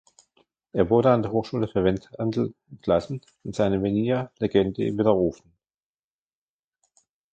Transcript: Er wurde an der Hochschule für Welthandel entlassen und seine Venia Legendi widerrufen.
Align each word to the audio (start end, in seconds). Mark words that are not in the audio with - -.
Er 0.71 0.89
wurde 0.89 1.11
an 1.11 1.21
der 1.21 1.31
Hochschule 1.31 1.67
für 1.67 1.83
Welthandel 1.83 2.55
entlassen 2.71 3.21
und 3.43 3.55
seine 3.55 3.83
Venia 3.83 4.31
Legendi 4.39 4.97
widerrufen. 4.97 5.53